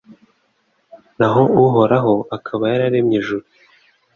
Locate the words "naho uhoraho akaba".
1.17-2.63